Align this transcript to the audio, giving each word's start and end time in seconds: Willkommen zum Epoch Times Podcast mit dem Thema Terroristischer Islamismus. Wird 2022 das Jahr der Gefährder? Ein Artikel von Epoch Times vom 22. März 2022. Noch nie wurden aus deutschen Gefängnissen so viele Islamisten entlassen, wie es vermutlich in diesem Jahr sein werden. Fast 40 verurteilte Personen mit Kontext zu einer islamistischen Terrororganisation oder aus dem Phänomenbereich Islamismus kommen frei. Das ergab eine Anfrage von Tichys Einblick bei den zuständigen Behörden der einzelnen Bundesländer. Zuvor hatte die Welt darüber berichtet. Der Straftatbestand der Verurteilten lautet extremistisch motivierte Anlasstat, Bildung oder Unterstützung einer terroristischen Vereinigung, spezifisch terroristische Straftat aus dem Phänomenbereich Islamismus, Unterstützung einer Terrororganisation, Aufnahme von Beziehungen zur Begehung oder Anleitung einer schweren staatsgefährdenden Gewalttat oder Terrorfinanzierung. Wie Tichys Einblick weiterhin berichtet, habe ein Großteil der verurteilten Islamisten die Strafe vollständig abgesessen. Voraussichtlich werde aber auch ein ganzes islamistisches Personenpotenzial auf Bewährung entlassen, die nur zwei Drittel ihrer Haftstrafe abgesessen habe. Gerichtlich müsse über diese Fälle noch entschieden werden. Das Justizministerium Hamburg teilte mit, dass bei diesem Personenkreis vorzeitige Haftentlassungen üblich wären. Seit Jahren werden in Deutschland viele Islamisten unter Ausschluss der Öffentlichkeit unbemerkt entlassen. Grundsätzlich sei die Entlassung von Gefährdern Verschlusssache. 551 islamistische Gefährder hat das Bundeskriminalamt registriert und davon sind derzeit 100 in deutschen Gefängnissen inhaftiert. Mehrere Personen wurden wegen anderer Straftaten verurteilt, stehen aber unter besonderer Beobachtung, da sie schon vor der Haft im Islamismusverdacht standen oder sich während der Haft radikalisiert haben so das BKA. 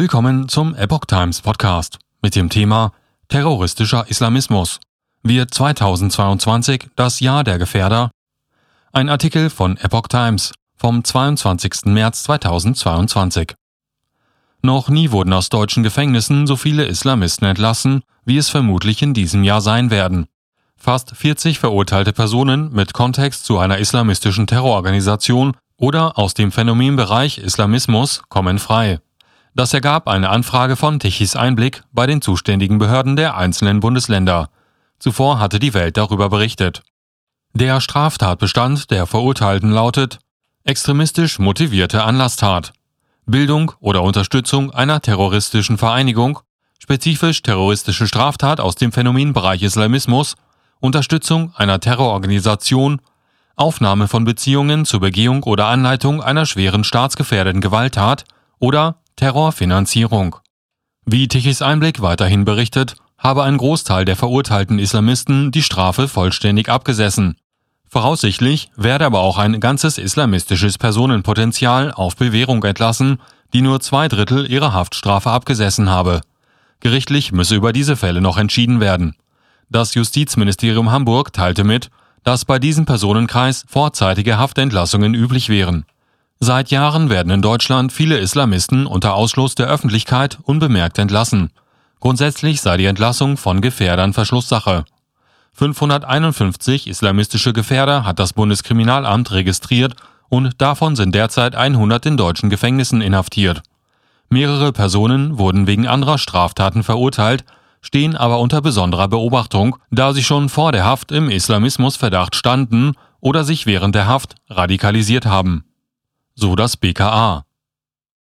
Willkommen 0.00 0.48
zum 0.48 0.74
Epoch 0.76 1.04
Times 1.04 1.42
Podcast 1.42 1.98
mit 2.22 2.34
dem 2.34 2.48
Thema 2.48 2.94
Terroristischer 3.28 4.06
Islamismus. 4.08 4.80
Wird 5.22 5.52
2022 5.52 6.88
das 6.96 7.20
Jahr 7.20 7.44
der 7.44 7.58
Gefährder? 7.58 8.10
Ein 8.92 9.10
Artikel 9.10 9.50
von 9.50 9.76
Epoch 9.76 10.08
Times 10.08 10.54
vom 10.74 11.04
22. 11.04 11.84
März 11.84 12.22
2022. 12.22 13.52
Noch 14.62 14.88
nie 14.88 15.10
wurden 15.10 15.34
aus 15.34 15.50
deutschen 15.50 15.82
Gefängnissen 15.82 16.46
so 16.46 16.56
viele 16.56 16.86
Islamisten 16.86 17.46
entlassen, 17.46 18.00
wie 18.24 18.38
es 18.38 18.48
vermutlich 18.48 19.02
in 19.02 19.12
diesem 19.12 19.44
Jahr 19.44 19.60
sein 19.60 19.90
werden. 19.90 20.28
Fast 20.78 21.14
40 21.14 21.58
verurteilte 21.58 22.14
Personen 22.14 22.72
mit 22.72 22.94
Kontext 22.94 23.44
zu 23.44 23.58
einer 23.58 23.76
islamistischen 23.76 24.46
Terrororganisation 24.46 25.58
oder 25.76 26.16
aus 26.16 26.32
dem 26.32 26.52
Phänomenbereich 26.52 27.36
Islamismus 27.36 28.22
kommen 28.30 28.58
frei. 28.58 28.98
Das 29.60 29.74
ergab 29.74 30.08
eine 30.08 30.30
Anfrage 30.30 30.74
von 30.74 31.00
Tichys 31.00 31.36
Einblick 31.36 31.82
bei 31.92 32.06
den 32.06 32.22
zuständigen 32.22 32.78
Behörden 32.78 33.14
der 33.14 33.36
einzelnen 33.36 33.80
Bundesländer. 33.80 34.48
Zuvor 34.98 35.38
hatte 35.38 35.58
die 35.58 35.74
Welt 35.74 35.98
darüber 35.98 36.30
berichtet. 36.30 36.82
Der 37.52 37.82
Straftatbestand 37.82 38.90
der 38.90 39.06
Verurteilten 39.06 39.70
lautet 39.70 40.18
extremistisch 40.64 41.38
motivierte 41.38 42.04
Anlasstat, 42.04 42.72
Bildung 43.26 43.72
oder 43.80 44.02
Unterstützung 44.02 44.70
einer 44.70 45.02
terroristischen 45.02 45.76
Vereinigung, 45.76 46.38
spezifisch 46.78 47.42
terroristische 47.42 48.06
Straftat 48.06 48.60
aus 48.60 48.76
dem 48.76 48.92
Phänomenbereich 48.92 49.62
Islamismus, 49.62 50.36
Unterstützung 50.80 51.52
einer 51.54 51.80
Terrororganisation, 51.80 53.02
Aufnahme 53.56 54.08
von 54.08 54.24
Beziehungen 54.24 54.86
zur 54.86 55.00
Begehung 55.00 55.42
oder 55.42 55.66
Anleitung 55.66 56.22
einer 56.22 56.46
schweren 56.46 56.82
staatsgefährdenden 56.82 57.60
Gewalttat 57.60 58.24
oder 58.58 58.96
Terrorfinanzierung. 59.20 60.36
Wie 61.04 61.28
Tichys 61.28 61.60
Einblick 61.60 62.00
weiterhin 62.00 62.46
berichtet, 62.46 62.96
habe 63.18 63.42
ein 63.42 63.58
Großteil 63.58 64.06
der 64.06 64.16
verurteilten 64.16 64.78
Islamisten 64.78 65.50
die 65.50 65.62
Strafe 65.62 66.08
vollständig 66.08 66.70
abgesessen. 66.70 67.36
Voraussichtlich 67.86 68.70
werde 68.76 69.04
aber 69.04 69.20
auch 69.20 69.36
ein 69.36 69.60
ganzes 69.60 69.98
islamistisches 69.98 70.78
Personenpotenzial 70.78 71.92
auf 71.92 72.16
Bewährung 72.16 72.64
entlassen, 72.64 73.20
die 73.52 73.60
nur 73.60 73.80
zwei 73.80 74.08
Drittel 74.08 74.50
ihrer 74.50 74.72
Haftstrafe 74.72 75.28
abgesessen 75.28 75.90
habe. 75.90 76.22
Gerichtlich 76.80 77.30
müsse 77.30 77.56
über 77.56 77.74
diese 77.74 77.96
Fälle 77.96 78.22
noch 78.22 78.38
entschieden 78.38 78.80
werden. 78.80 79.16
Das 79.68 79.92
Justizministerium 79.92 80.90
Hamburg 80.90 81.34
teilte 81.34 81.62
mit, 81.62 81.90
dass 82.24 82.46
bei 82.46 82.58
diesem 82.58 82.86
Personenkreis 82.86 83.66
vorzeitige 83.68 84.38
Haftentlassungen 84.38 85.12
üblich 85.12 85.50
wären. 85.50 85.84
Seit 86.42 86.70
Jahren 86.70 87.10
werden 87.10 87.30
in 87.30 87.42
Deutschland 87.42 87.92
viele 87.92 88.16
Islamisten 88.16 88.86
unter 88.86 89.12
Ausschluss 89.12 89.54
der 89.54 89.66
Öffentlichkeit 89.66 90.38
unbemerkt 90.42 90.98
entlassen. 90.98 91.50
Grundsätzlich 92.00 92.62
sei 92.62 92.78
die 92.78 92.86
Entlassung 92.86 93.36
von 93.36 93.60
Gefährdern 93.60 94.14
Verschlusssache. 94.14 94.86
551 95.52 96.86
islamistische 96.86 97.52
Gefährder 97.52 98.06
hat 98.06 98.18
das 98.18 98.32
Bundeskriminalamt 98.32 99.32
registriert 99.32 99.96
und 100.30 100.62
davon 100.62 100.96
sind 100.96 101.14
derzeit 101.14 101.54
100 101.54 102.06
in 102.06 102.16
deutschen 102.16 102.48
Gefängnissen 102.48 103.02
inhaftiert. 103.02 103.62
Mehrere 104.30 104.72
Personen 104.72 105.36
wurden 105.36 105.66
wegen 105.66 105.86
anderer 105.86 106.16
Straftaten 106.16 106.82
verurteilt, 106.82 107.44
stehen 107.82 108.16
aber 108.16 108.40
unter 108.40 108.62
besonderer 108.62 109.08
Beobachtung, 109.08 109.76
da 109.90 110.14
sie 110.14 110.24
schon 110.24 110.48
vor 110.48 110.72
der 110.72 110.86
Haft 110.86 111.12
im 111.12 111.28
Islamismusverdacht 111.28 112.34
standen 112.34 112.94
oder 113.20 113.44
sich 113.44 113.66
während 113.66 113.94
der 113.94 114.06
Haft 114.06 114.36
radikalisiert 114.48 115.26
haben 115.26 115.64
so 116.40 116.56
das 116.56 116.76
BKA. 116.76 117.44